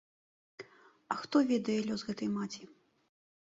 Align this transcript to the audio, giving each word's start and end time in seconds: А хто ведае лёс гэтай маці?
А 1.15 1.19
хто 1.21 1.37
ведае 1.53 1.77
лёс 1.91 2.01
гэтай 2.09 2.29
маці? 2.41 2.63